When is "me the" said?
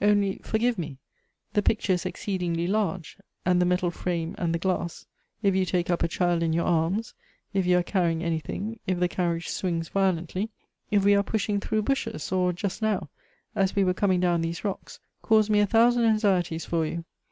0.78-1.60